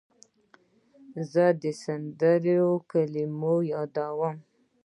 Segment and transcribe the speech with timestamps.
[1.31, 4.37] زه د سندرو کلمې یادوم.